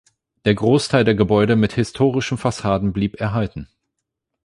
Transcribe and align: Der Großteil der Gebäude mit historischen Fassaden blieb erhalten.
Der 0.45 0.55
Großteil 0.55 1.03
der 1.03 1.13
Gebäude 1.13 1.55
mit 1.55 1.73
historischen 1.73 2.39
Fassaden 2.39 2.91
blieb 2.91 3.21
erhalten. 3.21 3.67